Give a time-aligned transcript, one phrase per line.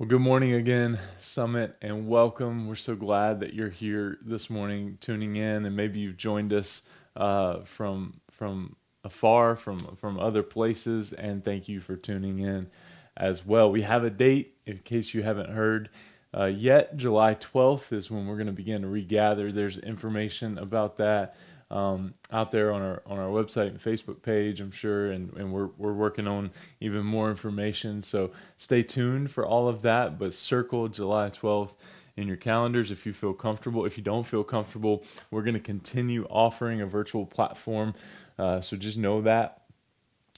[0.00, 2.66] Well, good morning again, Summit, and welcome.
[2.66, 6.84] We're so glad that you're here this morning, tuning in, and maybe you've joined us
[7.16, 12.70] uh, from from afar, from from other places, and thank you for tuning in
[13.14, 13.70] as well.
[13.70, 15.90] We have a date, in case you haven't heard
[16.34, 16.96] uh, yet.
[16.96, 19.52] July 12th is when we're going to begin to regather.
[19.52, 21.36] There's information about that
[21.70, 25.52] um, out there on our on our website and Facebook page, I'm sure, and, and
[25.52, 26.50] we're we're working on
[26.80, 28.02] even more information.
[28.02, 30.18] So stay tuned for all of that.
[30.18, 31.74] But circle July 12th
[32.16, 33.86] in your calendars if you feel comfortable.
[33.86, 37.94] If you don't feel comfortable, we're going to continue offering a virtual platform.
[38.38, 39.62] Uh, so just know that,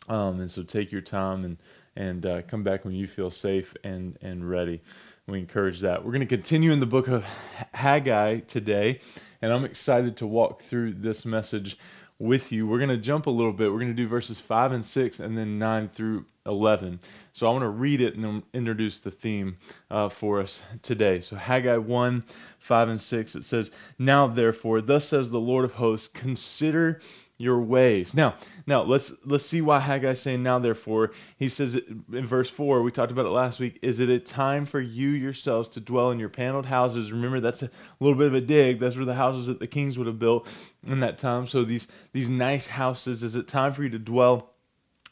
[0.09, 1.57] um, and so take your time and
[1.97, 4.83] and uh, come back when you feel safe and and ready.
[5.27, 6.05] We encourage that.
[6.05, 7.25] We're going to continue in the book of
[7.73, 8.99] Haggai today
[9.43, 11.77] and I'm excited to walk through this message
[12.19, 12.67] with you.
[12.67, 13.73] We're going to jump a little bit.
[13.73, 17.01] We're going to do verses 5 and 6 and then 9 through 11.
[17.33, 19.59] So I want to read it and then introduce the theme
[19.91, 21.19] uh, for us today.
[21.19, 22.25] So Haggai 1
[22.61, 27.01] 5 and 6, it says, Now therefore, thus says the Lord of hosts, consider
[27.43, 28.15] your ways.
[28.15, 28.37] Now,
[28.69, 31.11] now let's let's see why Haggai's saying now therefore.
[31.37, 34.65] He says in verse 4, we talked about it last week, is it a time
[34.65, 37.11] for you yourselves to dwell in your paneled houses?
[37.11, 38.79] Remember that's a little bit of a dig.
[38.79, 40.47] Those were the houses that the kings would have built
[40.87, 41.49] in that time.
[41.49, 44.51] So these these nice houses, is it time for you to dwell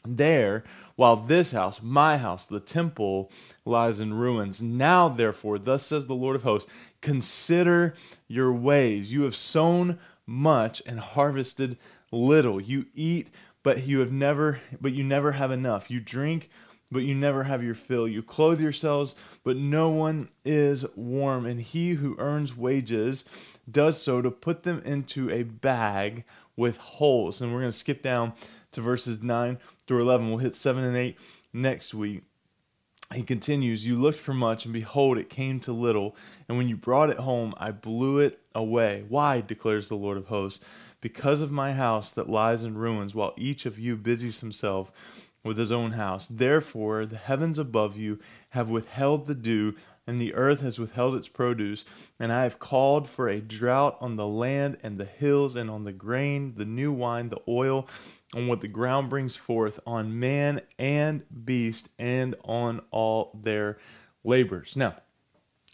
[0.05, 0.63] there
[0.95, 3.29] while this house, my house, the temple,
[3.65, 4.61] lies in ruins.
[4.61, 7.93] Now, therefore, thus says the Lord of hosts, consider
[8.27, 9.11] your ways.
[9.11, 11.77] You have sown much and harvested
[12.11, 12.61] little.
[12.61, 13.29] You eat,
[13.63, 15.89] but you have never but you never have enough.
[15.89, 16.49] You drink,
[16.91, 18.07] but you never have your fill.
[18.07, 21.45] You clothe yourselves, but no one is warm.
[21.45, 23.25] And he who earns wages
[23.69, 27.41] does so to put them into a bag with holes.
[27.41, 28.33] And we're going to skip down
[28.73, 30.29] to verses 9 through 11.
[30.29, 31.17] We'll hit 7 and 8
[31.53, 32.23] next week.
[33.13, 36.15] He continues, You looked for much, and behold, it came to little.
[36.47, 39.03] And when you brought it home, I blew it away.
[39.07, 40.63] Why, declares the Lord of hosts?
[41.01, 44.91] Because of my house that lies in ruins, while each of you busies himself
[45.43, 46.27] with his own house.
[46.27, 48.19] Therefore, the heavens above you
[48.49, 49.75] have withheld the dew,
[50.05, 51.83] and the earth has withheld its produce.
[52.19, 55.83] And I have called for a drought on the land and the hills, and on
[55.83, 57.87] the grain, the new wine, the oil,
[58.35, 63.79] on what the ground brings forth, on man and beast, and on all their
[64.23, 64.75] labors.
[64.75, 64.95] Now,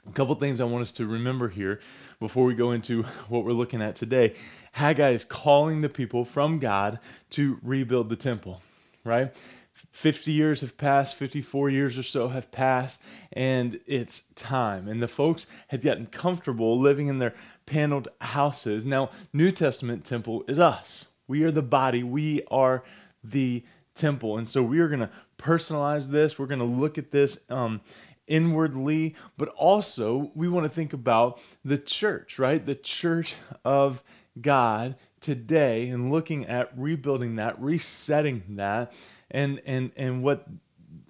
[0.08, 1.82] a couple things I want us to remember here
[2.20, 4.36] before we go into what we're looking at today.
[4.78, 7.00] Haggai is calling the people from God
[7.32, 8.62] to rebuild the temple,
[9.04, 9.36] right?
[9.74, 13.02] 50 years have passed, 54 years or so have passed,
[13.34, 14.88] and it's time.
[14.88, 17.34] And the folks had gotten comfortable living in their
[17.66, 18.86] paneled houses.
[18.86, 21.08] Now, New Testament temple is us.
[21.28, 22.84] We are the body, we are
[23.24, 24.38] the temple.
[24.38, 26.38] And so we are going to personalize this.
[26.38, 27.82] We're going to look at this um,
[28.28, 32.64] inwardly, but also we want to think about the church, right?
[32.64, 33.34] The church
[33.66, 34.04] of
[34.42, 38.94] God today and looking at rebuilding that, resetting that,
[39.32, 40.48] and and and what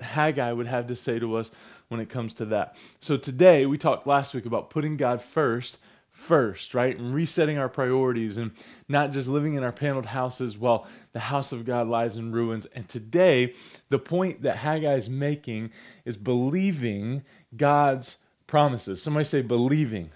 [0.02, 1.52] Haggai would have to say to us
[1.90, 2.76] when it comes to that.
[3.00, 5.78] So today we talked last week about putting God first,
[6.12, 6.98] first, right?
[6.98, 8.52] And resetting our priorities and
[8.90, 12.66] not just living in our paneled houses while the house of God lies in ruins.
[12.68, 13.54] And today,
[13.90, 15.72] the point that Haggai is making
[16.06, 17.24] is believing
[17.56, 18.18] God's
[18.48, 19.02] promises.
[19.02, 20.10] Somebody say believing.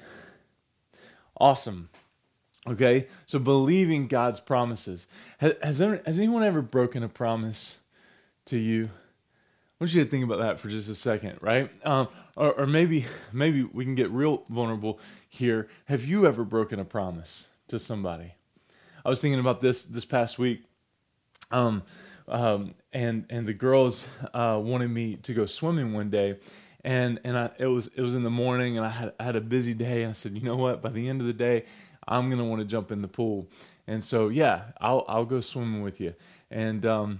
[1.37, 1.89] Awesome.
[2.67, 5.07] Okay, so believing God's promises.
[5.39, 7.79] Has, has, has anyone ever broken a promise
[8.45, 8.85] to you?
[8.85, 11.71] I want you to think about that for just a second, right?
[11.83, 15.69] Um, or, or maybe maybe we can get real vulnerable here.
[15.85, 18.35] Have you ever broken a promise to somebody?
[19.03, 20.61] I was thinking about this this past week,
[21.49, 21.81] um,
[22.27, 24.05] um, and and the girls
[24.35, 26.37] uh, wanted me to go swimming one day,
[26.83, 29.35] and and I, it was it was in the morning, and I had I had
[29.35, 30.83] a busy day, and I said, you know what?
[30.83, 31.65] By the end of the day,
[32.07, 33.47] I'm gonna want to jump in the pool.
[33.87, 36.13] And so yeah, I'll I'll go swimming with you.
[36.49, 37.19] And um,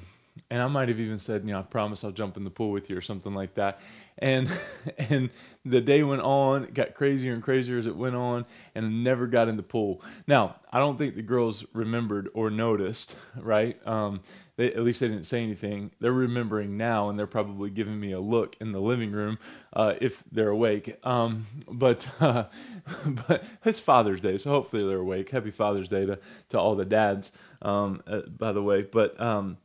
[0.49, 2.71] and I might have even said, you know, I promise I'll jump in the pool
[2.71, 3.79] with you or something like that.
[4.17, 4.49] And
[4.97, 5.29] and
[5.65, 8.45] the day went on, it got crazier and crazier as it went on,
[8.75, 10.01] and never got in the pool.
[10.27, 13.79] Now, I don't think the girls remembered or noticed, right?
[13.87, 14.21] Um,
[14.61, 15.89] they, at least they didn't say anything.
[15.99, 19.39] They're remembering now, and they're probably giving me a look in the living room
[19.73, 20.99] uh, if they're awake.
[21.03, 22.45] Um, but uh,
[23.27, 25.31] but it's Father's Day, so hopefully they're awake.
[25.31, 26.19] Happy Father's Day to
[26.49, 27.31] to all the dads,
[27.63, 28.83] um, uh, by the way.
[28.83, 29.57] But um,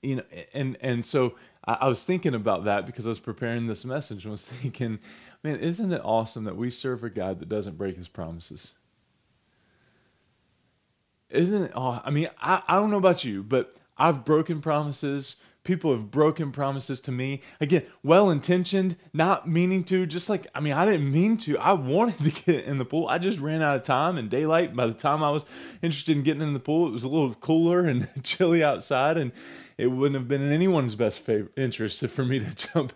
[0.00, 1.34] you know, and and so
[1.66, 5.00] I, I was thinking about that because I was preparing this message and was thinking,
[5.44, 8.72] man, isn't it awesome that we serve a God that doesn't break His promises?
[11.28, 11.72] Isn't it?
[11.74, 15.36] Oh, I mean, I, I don't know about you, but I've broken promises
[15.68, 17.42] people have broken promises to me.
[17.60, 21.58] Again, well intentioned, not meaning to, just like, I mean, I didn't mean to.
[21.58, 23.06] I wanted to get in the pool.
[23.06, 24.74] I just ran out of time and daylight.
[24.74, 25.44] By the time I was
[25.82, 29.30] interested in getting in the pool, it was a little cooler and chilly outside, and
[29.76, 32.94] it wouldn't have been in anyone's best favor- interest for me to jump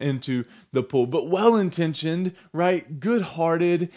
[0.00, 1.06] into the pool.
[1.06, 3.00] But well intentioned, right?
[3.00, 3.90] Good hearted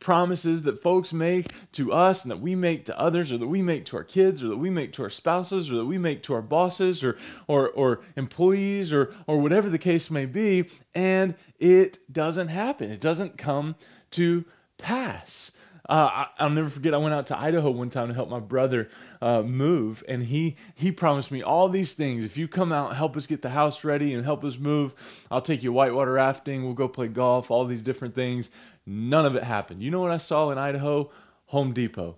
[0.00, 3.62] promises that folks make to us and that we make to others, or that we
[3.62, 6.22] make to our kids, or that we make to our spouses, or that we make
[6.24, 10.68] to our bosses, or, or, or employees, or, or whatever the case may be.
[10.94, 13.76] And it doesn't happen, it doesn't come
[14.12, 14.44] to
[14.78, 15.52] pass.
[15.86, 16.94] Uh, I, will never forget.
[16.94, 18.88] I went out to Idaho one time to help my brother
[19.20, 22.24] uh, move, and he he promised me all these things.
[22.24, 24.94] If you come out, help us get the house ready, and help us move,
[25.30, 26.64] I'll take you whitewater rafting.
[26.64, 27.50] We'll go play golf.
[27.50, 28.50] All these different things.
[28.86, 29.82] None of it happened.
[29.82, 31.10] You know what I saw in Idaho?
[31.46, 32.16] Home Depot,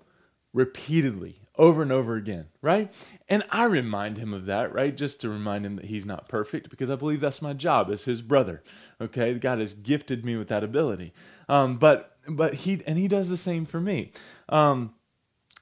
[0.52, 2.92] repeatedly, over and over again, right?
[3.28, 4.96] And I remind him of that, right?
[4.96, 8.04] Just to remind him that he's not perfect, because I believe that's my job as
[8.04, 8.62] his brother.
[9.00, 11.12] Okay, God has gifted me with that ability.
[11.48, 14.12] Um, but but he and he does the same for me.
[14.48, 14.94] Um,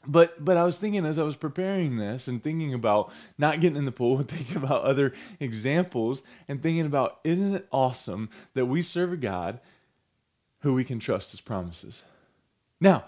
[0.06, 3.76] but but I was thinking as I was preparing this and thinking about not getting
[3.76, 8.66] in the pool and thinking about other examples and thinking about isn't it awesome that
[8.66, 9.60] we serve a God
[10.60, 12.04] who we can trust his promises.
[12.80, 13.04] Now,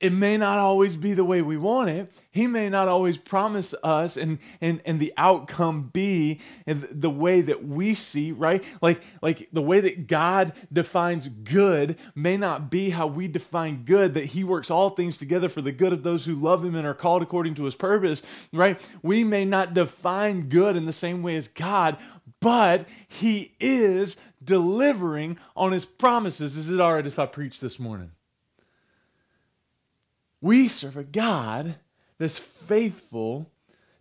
[0.00, 2.12] it may not always be the way we want it.
[2.30, 7.66] He may not always promise us and and and the outcome be the way that
[7.66, 8.62] we see, right?
[8.80, 14.14] Like like the way that God defines good may not be how we define good
[14.14, 16.86] that he works all things together for the good of those who love him and
[16.86, 18.22] are called according to his purpose,
[18.52, 18.80] right?
[19.02, 21.98] We may not define good in the same way as God,
[22.40, 26.56] but he is delivering on his promises.
[26.56, 28.12] Is it all right if I preach this morning?
[30.40, 31.76] We serve a God
[32.18, 33.50] that's faithful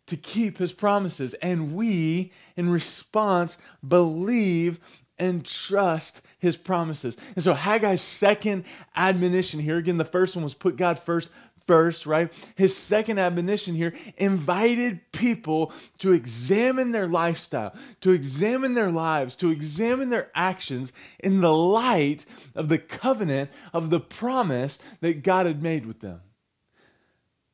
[0.07, 4.79] to keep his promises, and we, in response, believe
[5.19, 7.17] and trust his promises.
[7.35, 8.63] And so Haggai's second
[8.95, 11.29] admonition here, again, the first one was put God first,
[11.65, 12.31] first, right?
[12.55, 19.51] His second admonition here invited people to examine their lifestyle, to examine their lives, to
[19.51, 22.25] examine their actions in the light
[22.55, 26.21] of the covenant of the promise that God had made with them.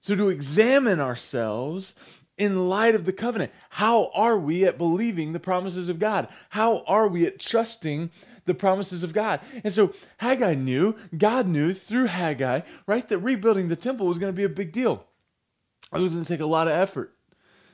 [0.03, 1.95] So, to examine ourselves
[2.37, 6.27] in light of the covenant, how are we at believing the promises of God?
[6.49, 8.11] How are we at trusting
[8.43, 9.39] the promises of God?
[9.63, 14.33] And so, Haggai knew, God knew through Haggai, right, that rebuilding the temple was going
[14.33, 15.05] to be a big deal.
[15.93, 17.13] It was going to take a lot of effort.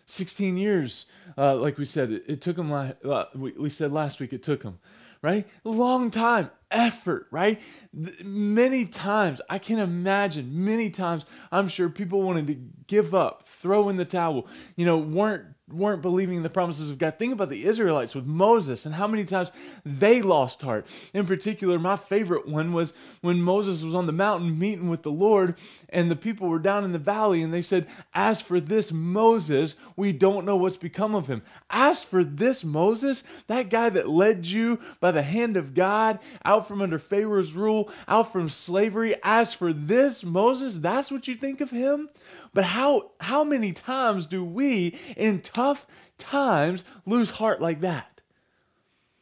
[0.06, 2.92] 16 years, uh, like we said, it, it took them, uh,
[3.34, 4.78] we, we said last week, it took them
[5.22, 5.48] right?
[5.64, 7.62] Long time, effort, right?
[7.94, 12.58] Many times, I can imagine, many times, I'm sure people wanted to
[12.88, 17.16] give up, throw in the towel, you know, weren't weren't believing the promises of God.
[17.18, 19.52] Think about the Israelites with Moses and how many times
[19.86, 20.86] they lost heart.
[21.14, 25.12] In particular, my favorite one was when Moses was on the mountain meeting with the
[25.12, 25.56] Lord,
[25.90, 29.76] and the people were down in the valley, and they said, As for this Moses,
[29.96, 31.42] we don't know what's become of him.
[31.70, 36.68] As for this Moses, that guy that led you by the hand of God out
[36.68, 41.62] from under Pharaoh's rule, out from slavery, as for this Moses, that's what you think
[41.62, 42.10] of him?
[42.60, 48.20] But how how many times do we in tough times lose heart like that?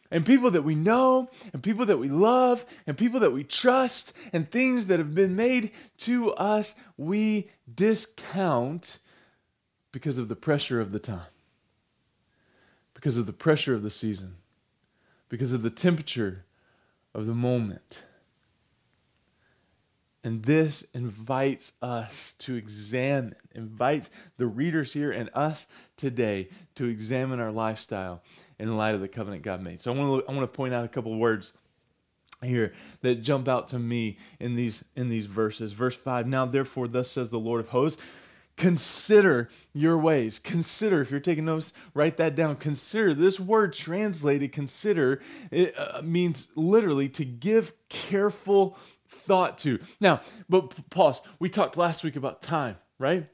[0.09, 4.11] And people that we know, and people that we love, and people that we trust,
[4.33, 8.97] and things that have been made to us, we discount
[9.91, 11.29] because of the pressure of the time,
[12.95, 14.37] because of the pressure of the season,
[15.29, 16.43] because of the temperature
[17.13, 18.01] of the moment.
[20.27, 27.39] And this invites us to examine, invites the readers here and us today to examine
[27.39, 28.21] our lifestyle
[28.59, 29.79] in light of the covenant God made.
[29.79, 31.53] So I want to I want to point out a couple words
[32.43, 35.71] here that jump out to me in these in these verses.
[35.71, 38.01] Verse 5, now therefore thus says the Lord of hosts,
[38.57, 40.39] consider your ways.
[40.39, 42.57] Consider if you're taking notes, write that down.
[42.57, 48.77] Consider this word translated consider it uh, means literally to give careful
[49.09, 49.79] thought to.
[49.99, 51.21] Now, but pause.
[51.39, 53.27] We talked last week about time, right?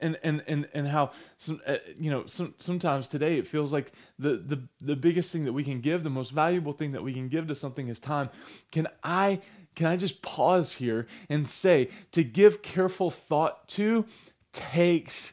[0.00, 3.92] And and and and how some uh, you know some, sometimes today it feels like
[4.18, 7.12] the the the biggest thing that we can give, the most valuable thing that we
[7.12, 8.30] can give to something is time.
[8.70, 9.40] Can I
[9.74, 14.06] can I just pause here and say to give careful thought to
[14.52, 15.32] takes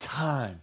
[0.00, 0.62] time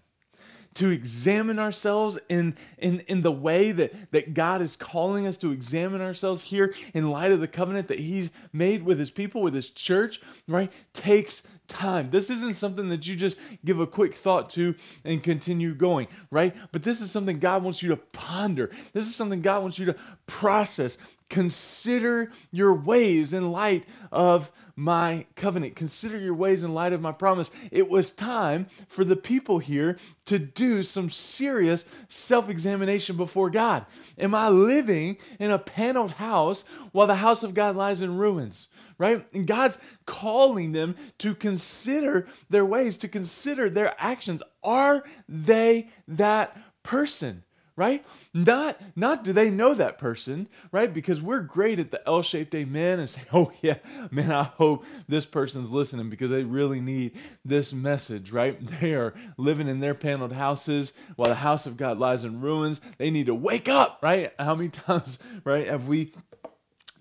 [0.77, 5.51] to examine ourselves in, in, in the way that, that God is calling us to
[5.51, 9.55] examine ourselves here in light of the covenant that He's made with His people, with
[9.55, 12.09] His church, right, takes time.
[12.09, 16.55] This isn't something that you just give a quick thought to and continue going, right?
[16.71, 18.69] But this is something God wants you to ponder.
[18.93, 19.95] This is something God wants you to
[20.27, 20.99] process.
[21.27, 25.75] Consider your ways in light of my covenant.
[25.75, 27.49] Consider your ways in light of my promise.
[27.71, 33.87] It was time for the people here to do some serious self examination before God.
[34.19, 38.67] Am I living in a paneled house while the house of God lies in ruins?
[38.99, 39.27] Right?
[39.33, 44.43] And God's calling them to consider their ways, to consider their actions.
[44.63, 47.43] Are they that person?
[47.77, 48.03] Right?
[48.33, 50.91] Not not do they know that person, right?
[50.91, 53.77] Because we're great at the L-shaped amen and say, "Oh yeah,
[54.11, 57.15] man, I hope this person's listening because they really need
[57.45, 58.59] this message, right?
[58.81, 62.81] They are living in their paneled houses while the house of God lies in ruins.
[62.97, 64.33] They need to wake up, right?
[64.39, 66.13] How many times, right, have we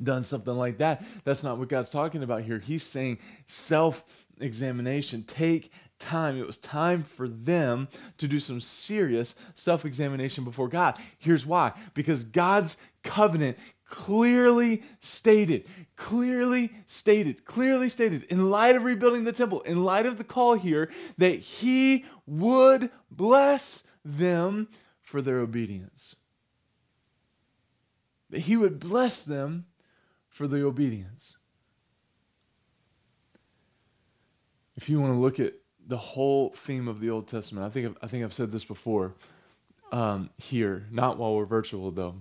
[0.03, 1.05] done something like that?
[1.25, 2.59] That's not what God's talking about here.
[2.59, 4.05] He's saying self
[4.41, 5.25] examination.
[5.25, 6.39] Take time.
[6.39, 7.89] It was time for them
[8.19, 10.99] to do some serious self examination before God.
[11.19, 15.65] Here's why because God's covenant clearly stated,
[15.97, 20.55] clearly stated, clearly stated, in light of rebuilding the temple, in light of the call
[20.55, 24.69] here, that He would bless them
[25.03, 26.17] for their obedience.
[28.31, 29.67] That He would bless them
[30.29, 31.37] for the obedience.
[34.77, 35.55] If you want to look at
[35.87, 37.67] the whole theme of the Old Testament.
[37.67, 39.15] I think I've, I think I've said this before
[39.93, 42.17] um, here, not while we're virtual though.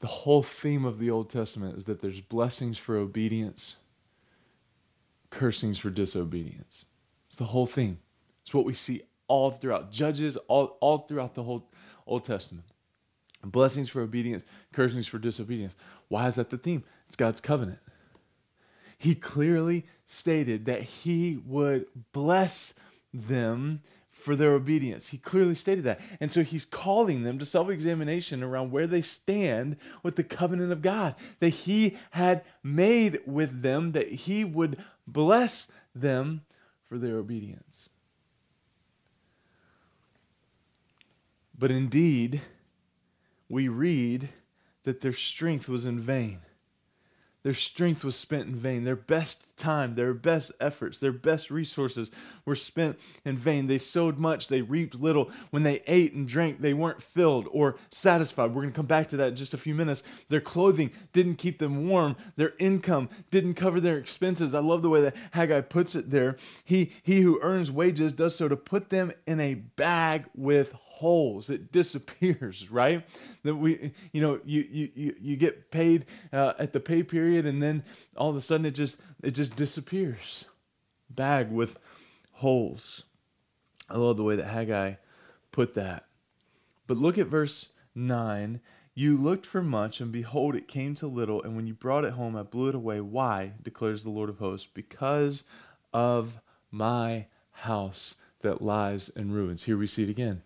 [0.00, 3.76] the whole theme of the Old Testament is that there's blessings for obedience,
[5.30, 6.86] cursings for disobedience.
[7.28, 7.98] It's the whole thing.
[8.42, 11.70] It's what we see all throughout Judges, all, all throughout the whole
[12.06, 12.66] Old Testament.
[13.44, 14.42] Blessings for obedience,
[14.72, 15.74] cursings for disobedience.
[16.08, 16.82] Why is that the theme?
[17.06, 17.78] It's God's covenant
[18.98, 22.74] he clearly stated that he would bless
[23.14, 25.08] them for their obedience.
[25.08, 26.00] He clearly stated that.
[26.20, 30.72] And so he's calling them to self examination around where they stand with the covenant
[30.72, 36.42] of God that he had made with them, that he would bless them
[36.88, 37.88] for their obedience.
[41.56, 42.40] But indeed,
[43.48, 44.28] we read
[44.82, 46.40] that their strength was in vain.
[47.44, 48.84] Their strength was spent in vain.
[48.84, 52.10] Their best time, their best efforts, their best resources
[52.44, 53.66] were spent in vain.
[53.66, 55.30] They sowed much, they reaped little.
[55.50, 58.50] When they ate and drank, they weren't filled or satisfied.
[58.50, 60.02] We're going to come back to that in just a few minutes.
[60.28, 62.16] Their clothing didn't keep them warm.
[62.36, 64.54] Their income didn't cover their expenses.
[64.54, 66.36] I love the way that Haggai puts it there.
[66.64, 71.50] He, he who earns wages does so to put them in a bag with holes.
[71.50, 73.06] It disappears, right?
[73.44, 74.60] That we, you know, you
[74.94, 77.82] you you get paid uh, at the pay period, and then
[78.16, 80.46] all of a sudden it just it just disappears.
[81.10, 81.78] Bag with
[82.32, 83.04] holes.
[83.88, 84.94] I love the way that Haggai
[85.52, 86.06] put that.
[86.86, 88.60] But look at verse nine.
[88.94, 92.14] You looked for much, and behold, it came to little, and when you brought it
[92.14, 93.00] home, I blew it away.
[93.00, 93.52] Why?
[93.62, 94.66] declares the Lord of hosts.
[94.72, 95.44] Because
[95.92, 96.40] of
[96.72, 99.64] my house that lies in ruins.
[99.64, 100.42] Here we see it again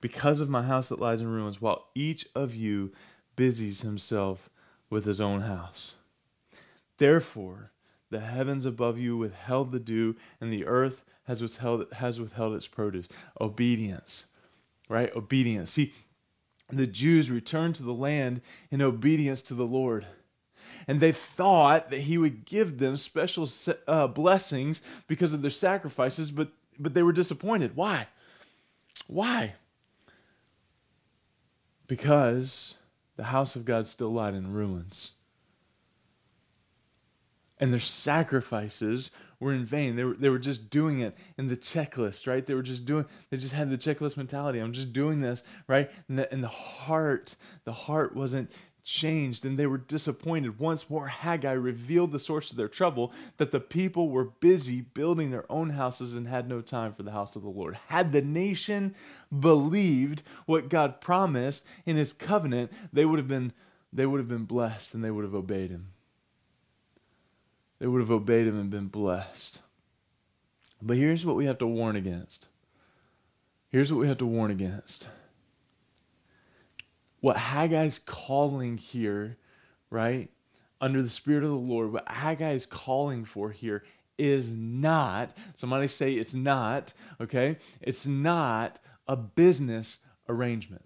[0.00, 2.92] because of my house that lies in ruins, while each of you
[3.34, 4.48] busies himself
[4.90, 5.94] with his own house.
[6.98, 7.72] Therefore,
[8.10, 12.68] the heavens above you withheld the dew, and the earth has withheld, has withheld its
[12.68, 13.08] produce.
[13.40, 14.26] Obedience,
[14.88, 15.14] right?
[15.14, 15.72] Obedience.
[15.72, 15.92] See,
[16.68, 18.40] the Jews returned to the land
[18.70, 20.06] in obedience to the Lord.
[20.88, 23.48] And they thought that he would give them special
[23.88, 27.74] uh, blessings because of their sacrifices, but, but they were disappointed.
[27.74, 28.06] Why?
[29.08, 29.54] Why?
[31.88, 32.74] Because
[33.16, 35.12] the house of God still lied in ruins.
[37.58, 39.96] And their sacrifices were in vain.
[39.96, 42.44] They were, they were just doing it in the checklist, right?
[42.44, 44.58] They were just doing, they just had the checklist mentality.
[44.58, 45.90] I'm just doing this, right?
[46.08, 48.50] And the, and the heart, the heart wasn't
[48.86, 50.60] changed and they were disappointed.
[50.60, 55.30] Once more, Haggai revealed the source of their trouble that the people were busy building
[55.30, 57.76] their own houses and had no time for the house of the Lord.
[57.88, 58.94] Had the nation
[59.36, 63.52] believed what God promised in his covenant, they would have been
[63.92, 65.88] they would have been blessed and they would have obeyed him.
[67.78, 69.60] They would have obeyed him and been blessed.
[70.82, 72.48] But here's what we have to warn against.
[73.70, 75.08] Here's what we have to warn against
[77.20, 79.36] what Haggai's calling here,
[79.90, 80.30] right?
[80.80, 83.84] Under the Spirit of the Lord, what Haggai is calling for here
[84.18, 87.58] is not, somebody say it's not, okay?
[87.80, 90.84] It's not a business arrangement.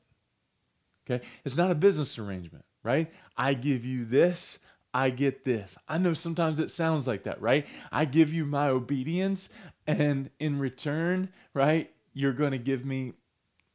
[1.08, 1.24] Okay?
[1.44, 3.10] It's not a business arrangement, right?
[3.36, 4.60] I give you this,
[4.92, 5.76] I get this.
[5.88, 7.66] I know sometimes it sounds like that, right?
[7.92, 9.48] I give you my obedience,
[9.86, 13.12] and in return, right, you're going to give me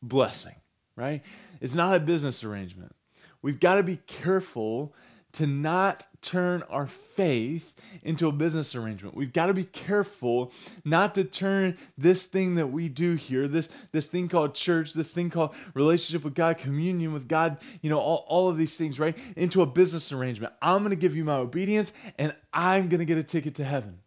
[0.02, 0.56] blessing,
[0.96, 1.24] right?
[1.62, 2.96] It's not a business arrangement.
[3.42, 4.94] We've got to be careful
[5.34, 9.16] to not turn our faith into a business arrangement.
[9.16, 10.54] We've got to be careful
[10.86, 15.14] not to turn this thing that we do here, this this thing called church, this
[15.14, 18.98] thing called relationship with God, communion with God, you know, all, all of these things,
[18.98, 19.18] right?
[19.36, 20.54] Into a business arrangement.
[20.62, 23.66] I'm going to give you my obedience and I'm going to get a ticket to
[23.66, 24.00] heaven.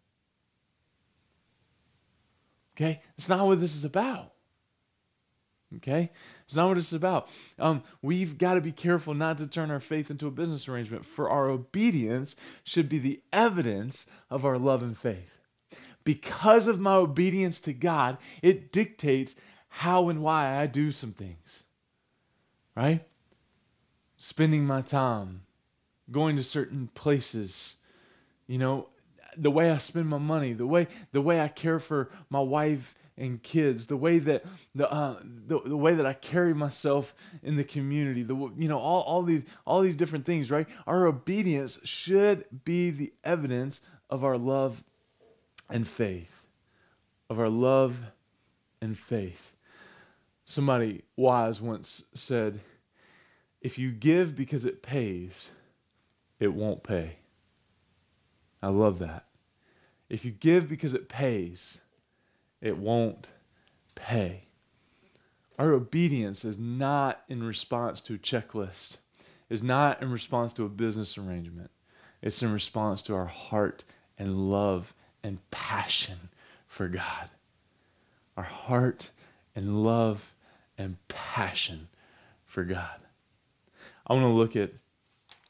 [2.75, 3.01] Okay?
[3.17, 4.33] It's not what this is about.
[5.77, 6.11] Okay?
[6.49, 7.29] It's not what it's about.
[7.59, 11.05] Um, we've got to be careful not to turn our faith into a business arrangement,
[11.05, 15.37] for our obedience should be the evidence of our love and faith.
[16.03, 19.35] Because of my obedience to God, it dictates
[19.67, 21.65] how and why I do some things.
[22.75, 23.05] Right?
[24.17, 25.41] Spending my time,
[26.09, 27.75] going to certain places,
[28.47, 28.87] you know,
[29.37, 32.95] the way I spend my money, the way the way I care for my wife
[33.19, 37.55] and kids, the way that the, uh, the the way that I carry myself in
[37.57, 40.67] the community, the you know all, all these all these different things, right?
[40.87, 44.83] Our obedience should be the evidence of our love
[45.69, 46.45] and faith,
[47.29, 47.97] of our love
[48.81, 49.53] and faith.
[50.45, 52.61] Somebody wise once said,
[53.61, 55.49] "If you give because it pays,
[56.39, 57.17] it won't pay."
[58.61, 59.25] I love that.
[60.09, 61.81] If you give because it pays,
[62.61, 63.29] it won't
[63.95, 64.43] pay.
[65.57, 68.97] Our obedience is not in response to a checklist,
[69.49, 71.71] is not in response to a business arrangement.
[72.21, 73.83] It's in response to our heart
[74.17, 76.29] and love and passion
[76.67, 77.29] for God.
[78.37, 79.11] Our heart
[79.55, 80.33] and love
[80.77, 81.89] and passion
[82.45, 82.99] for God.
[84.07, 84.71] I want to look at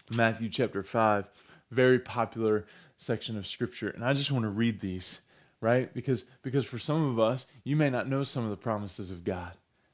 [0.09, 1.25] Matthew chapter 5,
[1.71, 2.65] very popular
[2.97, 5.21] section of scripture, and I just want to read these
[5.61, 5.93] right?
[5.93, 9.23] Because because for some of us, you may not know some of the promises of
[9.23, 9.53] God.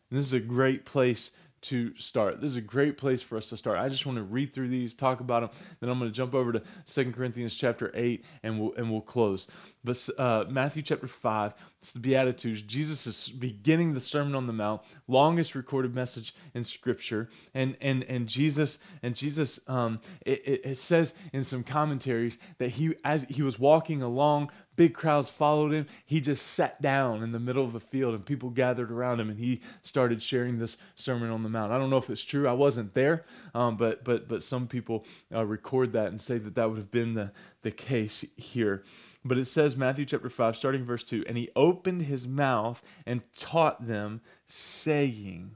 [0.10, 1.32] And this is a great place
[1.66, 2.42] to start.
[2.42, 3.80] This is a great place for us to start.
[3.80, 6.36] I just want to read through these, talk about them, then I'm going to jump
[6.36, 9.48] over to Second Corinthians chapter 8 and we'll and we'll close.
[9.84, 12.62] But uh, Matthew chapter 5, it's the Beatitudes.
[12.62, 17.30] Jesus is beginning the Sermon on the Mount, longest recorded message in Scripture.
[17.56, 22.94] And and and Jesus and Jesus um, it, it says in some commentaries that he
[23.04, 25.88] as he was walking along big crowds followed him.
[26.06, 29.30] He just sat down in the middle of a field and people gathered around him
[29.30, 31.72] and he started sharing this Sermon on the Mount.
[31.72, 32.48] I don't know if it's true.
[32.48, 36.56] I wasn't there, um, but, but, but some people uh, record that and say that
[36.56, 38.84] that would have been the, the case here.
[39.24, 43.22] But it says, Matthew chapter 5, starting verse 2, and he opened his mouth and
[43.36, 45.56] taught them, saying,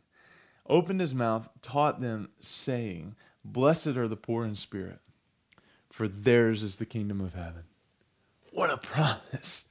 [0.67, 4.99] opened his mouth, taught them, saying, Blessed are the poor in spirit,
[5.91, 7.63] for theirs is the kingdom of heaven.
[8.52, 9.66] What a promise.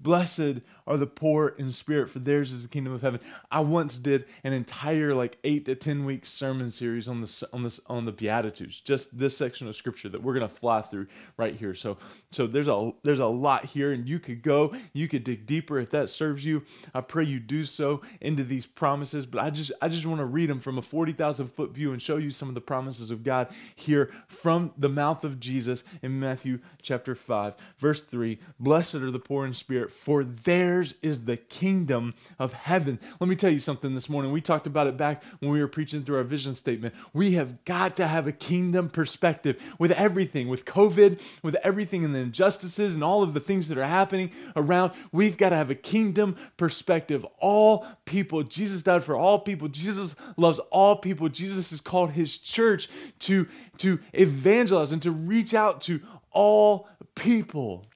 [0.00, 3.20] Blessed are the poor in spirit, for theirs is the kingdom of heaven.
[3.50, 7.62] I once did an entire like eight to ten week sermon series on this on
[7.62, 11.54] this on the Beatitudes, just this section of scripture that we're gonna fly through right
[11.54, 11.74] here.
[11.74, 11.98] So
[12.30, 15.78] so there's a there's a lot here, and you could go, you could dig deeper
[15.78, 16.62] if that serves you.
[16.94, 19.26] I pray you do so into these promises.
[19.26, 21.92] But I just I just want to read them from a forty thousand foot view
[21.92, 25.84] and show you some of the promises of God here from the mouth of Jesus
[26.02, 28.38] in Matthew chapter five, verse three.
[28.58, 32.98] Blessed are the poor in spirit, for their theirs is the kingdom of heaven.
[33.20, 34.32] Let me tell you something this morning.
[34.32, 36.94] We talked about it back when we were preaching through our vision statement.
[37.12, 42.14] We have got to have a kingdom perspective with everything, with COVID, with everything and
[42.14, 44.92] the injustices and all of the things that are happening around.
[45.10, 47.26] We've got to have a kingdom perspective.
[47.40, 49.68] All people, Jesus died for all people.
[49.68, 51.28] Jesus loves all people.
[51.28, 52.88] Jesus has called his church
[53.20, 57.86] to, to evangelize and to reach out to all people.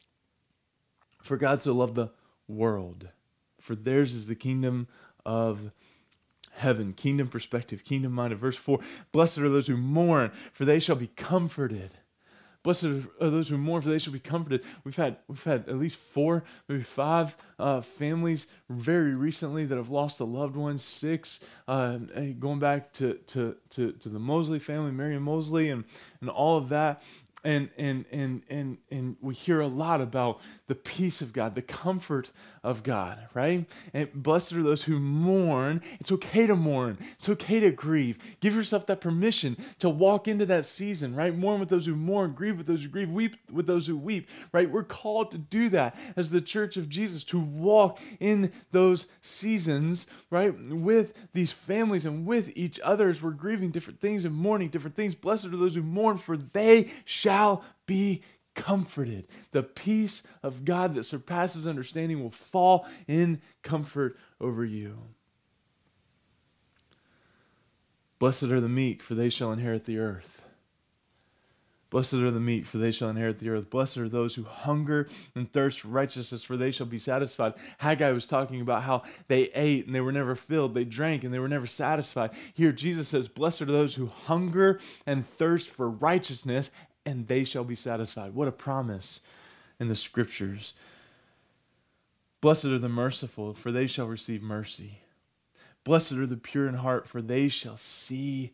[1.22, 2.10] For God so loved the
[2.52, 3.08] world.
[3.60, 4.88] For theirs is the kingdom
[5.24, 5.72] of
[6.54, 8.38] heaven, kingdom perspective, kingdom minded.
[8.38, 8.78] Verse 4
[9.12, 11.92] Blessed are those who mourn, for they shall be comforted.
[12.62, 12.84] Blessed
[13.20, 14.62] are those who mourn, for they shall be comforted.
[14.84, 19.90] We've had we've had at least four, maybe five uh, families very recently that have
[19.90, 20.78] lost a loved one.
[20.78, 21.98] Six, uh,
[22.38, 25.82] going back to, to to to the Mosley family, Marion Mosley, and
[26.20, 27.02] and all of that.
[27.44, 31.62] And and and and and we hear a lot about the peace of God, the
[31.62, 32.30] comfort
[32.62, 33.66] of God, right?
[33.92, 35.82] And blessed are those who mourn.
[35.98, 36.98] It's okay to mourn.
[37.16, 38.18] It's okay to grieve.
[38.40, 41.36] Give yourself that permission to walk into that season, right?
[41.36, 44.28] Mourn with those who mourn, grieve with those who grieve, weep with those who weep,
[44.52, 44.70] right?
[44.70, 50.06] We're called to do that as the church of Jesus, to walk in those seasons,
[50.30, 50.56] right?
[50.70, 54.94] With these families and with each other as we're grieving different things and mourning different
[54.94, 55.16] things.
[55.16, 57.31] Blessed are those who mourn, for they shall
[57.86, 58.22] be
[58.54, 59.26] comforted.
[59.52, 64.98] The peace of God that surpasses understanding will fall in comfort over you.
[68.18, 70.42] Blessed are the meek, for they shall inherit the earth.
[71.92, 73.68] Blessed are the meek, for they shall inherit the earth.
[73.68, 77.52] Blessed are those who hunger and thirst for righteousness, for they shall be satisfied.
[77.78, 80.72] Haggai was talking about how they ate and they were never filled.
[80.72, 82.30] They drank and they were never satisfied.
[82.54, 86.70] Here, Jesus says, Blessed are those who hunger and thirst for righteousness,
[87.04, 88.34] and they shall be satisfied.
[88.34, 89.20] What a promise
[89.80, 90.74] in the scriptures.
[92.40, 94.98] Blessed are the merciful, for they shall receive mercy.
[95.84, 98.52] Blessed are the pure in heart, for they shall see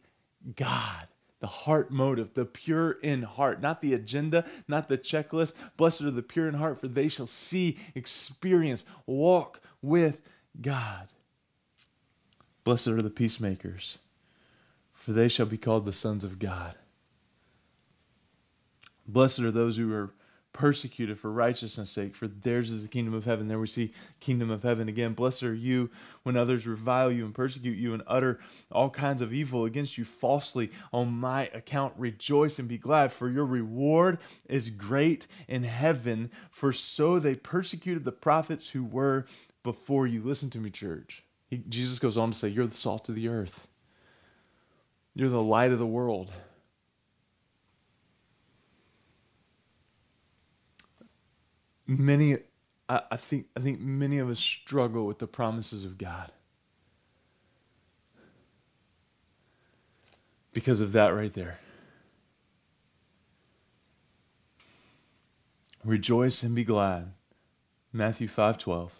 [0.56, 1.06] God.
[1.40, 5.54] The heart motive, the pure in heart, not the agenda, not the checklist.
[5.76, 10.22] Blessed are the pure in heart, for they shall see, experience, walk with
[10.60, 11.08] God.
[12.64, 13.98] Blessed are the peacemakers,
[14.92, 16.74] for they shall be called the sons of God.
[19.08, 20.12] Blessed are those who are
[20.52, 23.48] persecuted for righteousness' sake, for theirs is the kingdom of heaven.
[23.48, 25.12] There we see kingdom of heaven again.
[25.12, 25.90] Blessed are you
[26.24, 28.40] when others revile you and persecute you and utter
[28.72, 31.94] all kinds of evil against you falsely on my account.
[31.96, 34.18] Rejoice and be glad, for your reward
[34.48, 39.26] is great in heaven, for so they persecuted the prophets who were
[39.62, 40.22] before you.
[40.22, 41.22] Listen to me, church.
[41.46, 43.68] He, Jesus goes on to say, You're the salt of the earth.
[45.14, 46.32] You're the light of the world.
[51.88, 52.36] Many
[52.88, 56.30] I, I think I think many of us struggle with the promises of God.
[60.52, 61.58] Because of that right there.
[65.84, 67.12] Rejoice and be glad.
[67.92, 68.90] Matthew 5:12.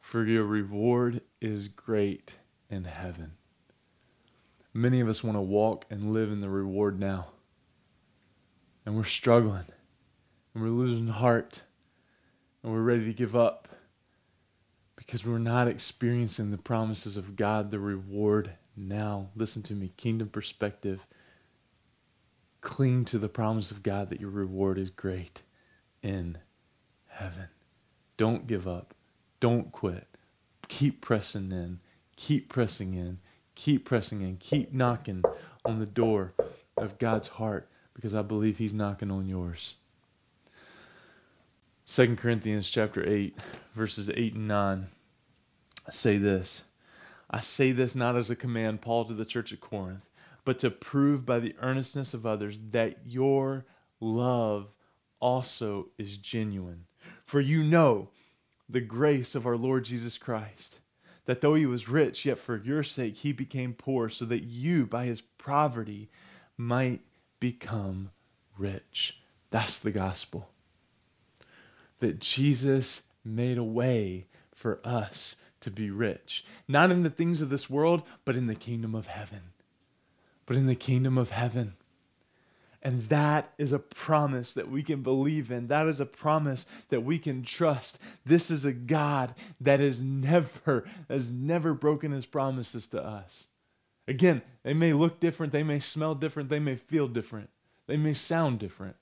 [0.00, 3.32] For your reward is great in heaven.
[4.74, 7.28] Many of us want to walk and live in the reward now.
[8.84, 9.66] And we're struggling.
[10.54, 11.62] And we're losing heart
[12.62, 13.68] and we're ready to give up
[14.96, 19.28] because we're not experiencing the promises of God, the reward now.
[19.34, 21.06] Listen to me, kingdom perspective.
[22.60, 25.42] Cling to the promise of God that your reward is great
[26.02, 26.38] in
[27.08, 27.48] heaven.
[28.16, 28.94] Don't give up.
[29.40, 30.06] Don't quit.
[30.68, 31.80] Keep pressing in.
[32.16, 33.18] Keep pressing in.
[33.56, 34.36] Keep pressing in.
[34.36, 35.24] Keep knocking
[35.64, 36.32] on the door
[36.76, 39.74] of God's heart because I believe He's knocking on yours.
[41.92, 43.36] 2 Corinthians chapter 8,
[43.74, 44.86] verses 8 and 9
[45.90, 46.64] say this.
[47.30, 50.08] I say this not as a command, Paul to the church at Corinth,
[50.46, 53.66] but to prove by the earnestness of others that your
[54.00, 54.68] love
[55.20, 56.86] also is genuine.
[57.26, 58.08] For you know
[58.70, 60.80] the grace of our Lord Jesus Christ,
[61.26, 64.86] that though he was rich, yet for your sake he became poor, so that you,
[64.86, 66.08] by his poverty,
[66.56, 67.02] might
[67.38, 68.12] become
[68.56, 69.18] rich.
[69.50, 70.51] That's the gospel
[72.02, 76.44] that Jesus made a way for us to be rich.
[76.66, 79.52] Not in the things of this world, but in the kingdom of heaven.
[80.44, 81.74] But in the kingdom of heaven.
[82.82, 85.68] And that is a promise that we can believe in.
[85.68, 88.00] That is a promise that we can trust.
[88.26, 93.46] This is a God that has never, has never broken his promises to us.
[94.08, 97.50] Again, they may look different, they may smell different, they may feel different,
[97.86, 98.96] they may sound different.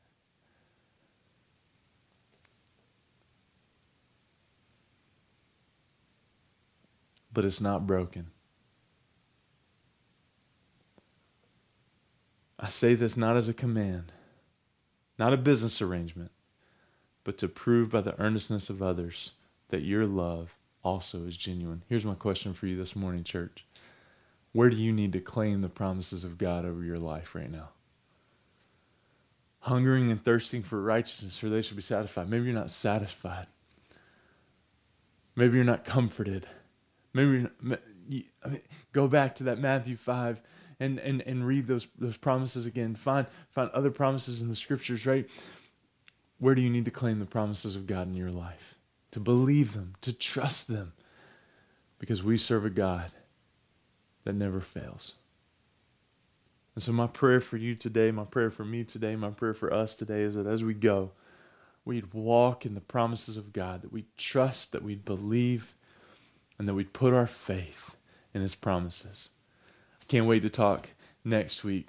[7.32, 8.26] But it's not broken.
[12.58, 14.12] I say this not as a command,
[15.18, 16.30] not a business arrangement,
[17.24, 19.32] but to prove by the earnestness of others
[19.70, 21.82] that your love also is genuine.
[21.88, 23.64] Here's my question for you this morning, church.
[24.52, 27.68] Where do you need to claim the promises of God over your life right now?
[29.60, 32.28] Hungering and thirsting for righteousness, for they shall be satisfied.
[32.28, 33.46] Maybe you're not satisfied.
[35.36, 36.46] Maybe you're not comforted.
[37.12, 37.46] Maybe
[38.92, 40.42] go back to that Matthew 5
[40.78, 42.94] and, and, and read those, those promises again.
[42.94, 45.28] Find, find other promises in the scriptures, right?
[46.38, 48.76] Where do you need to claim the promises of God in your life?
[49.12, 50.92] To believe them, to trust them,
[51.98, 53.10] because we serve a God
[54.24, 55.14] that never fails.
[56.74, 59.72] And so, my prayer for you today, my prayer for me today, my prayer for
[59.72, 61.10] us today is that as we go,
[61.84, 65.74] we'd walk in the promises of God, that we'd trust, that we'd believe,
[66.60, 67.96] and that we'd put our faith
[68.34, 69.30] in His promises.
[69.98, 70.90] I can't wait to talk
[71.24, 71.86] next week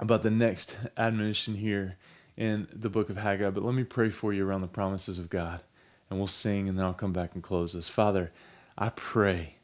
[0.00, 1.98] about the next admonition here
[2.38, 3.50] in the book of Haggai.
[3.50, 5.60] But let me pray for you around the promises of God,
[6.08, 7.86] and we'll sing, and then I'll come back and close this.
[7.86, 8.32] Father,
[8.78, 9.56] I pray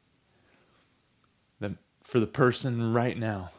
[1.61, 1.73] that
[2.03, 3.51] for the person right now,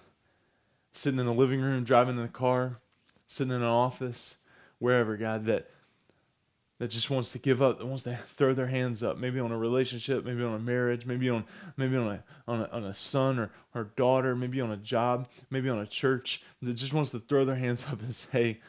[0.91, 2.77] sitting in the living room, driving in the car,
[3.25, 4.37] sitting in an office,
[4.77, 5.71] wherever, God, that
[6.79, 9.51] that just wants to give up, that wants to throw their hands up, maybe on
[9.51, 11.45] a relationship, maybe on a marriage, maybe on
[11.77, 15.27] maybe on a on a, on a son or, or daughter, maybe on a job,
[15.49, 18.59] maybe on a church, that just wants to throw their hands up and say,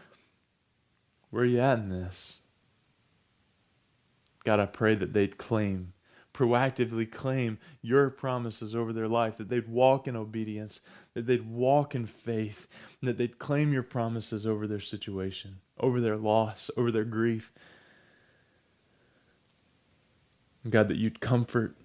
[1.30, 2.40] Where are you at in this?
[4.44, 5.94] God, I pray that they'd claim
[6.34, 10.80] proactively claim your promises over their life, that they'd walk in obedience,
[11.14, 12.66] that they'd walk in faith,
[13.02, 17.52] that they'd claim your promises over their situation, over their loss, over their grief.
[20.68, 21.76] God, that you'd comfort,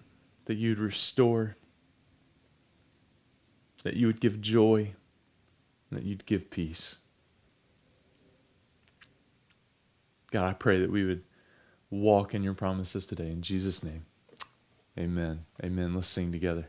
[0.46, 1.58] that you'd restore,
[3.84, 4.94] that you would give joy,
[5.92, 6.98] that you'd give peace.
[10.32, 11.24] God, I pray that we would
[11.89, 13.30] walk in your promises today.
[13.32, 14.06] In Jesus' name.
[14.98, 15.46] Amen.
[15.63, 15.94] Amen.
[15.96, 16.68] Let's sing together.